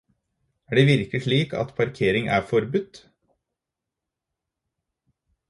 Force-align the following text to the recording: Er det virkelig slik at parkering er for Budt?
Er 0.69 0.75
det 0.79 0.85
virkelig 0.87 1.21
slik 1.25 1.53
at 1.59 1.73
parkering 1.81 2.25
er 2.37 2.41
for 2.53 2.67
Budt? 2.71 3.09